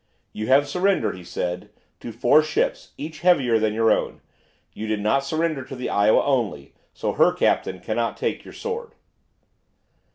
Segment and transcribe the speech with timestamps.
[0.33, 1.69] "You have surrendered," he said,
[1.99, 4.21] "to four ships, each heavier than your own.
[4.73, 8.93] You did not surrender to the 'Iowa' only, so her captain cannot take your sword."